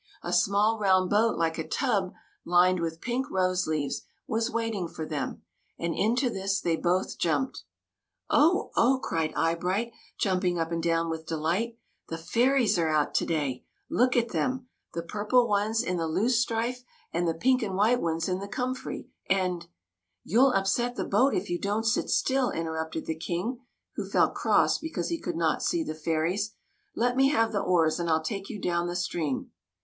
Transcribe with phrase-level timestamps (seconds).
[0.23, 2.13] A small round boat like a tub,
[2.43, 5.43] lined with pink rose leaves, was waiting for them;
[5.77, 7.65] and into this they both jumped.''
[8.31, 11.77] Oh, oh!" cried Eyebright, jumping up and down with delight.
[12.09, 13.63] ''The fairies are out to day!
[13.91, 16.83] Look at them— the purple ones in the loosestrife,
[17.13, 19.67] and the pink and white ones in the comfrey, and
[20.23, 23.59] —"''You '11 upset the boat if you don't sit still," interrupted the King,
[23.97, 26.55] who felt cross because he could not see the fairies."
[26.95, 29.51] Let me have the oars and I '11 take you down the stream."